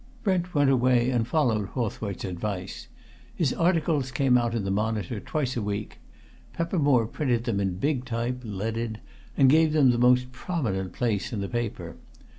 [0.23, 2.87] Brent went away and followed Hawthwaite's advice.
[3.35, 5.99] His articles came out in the Monitor twice a week.
[6.53, 8.99] Peppermore printed them in big type, leaded,
[9.37, 11.97] and gave them the most prominent place in the paper.